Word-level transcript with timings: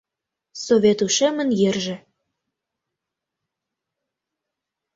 Совет 0.65 0.99
Ушемын 1.05 1.49
йырже 1.61 1.95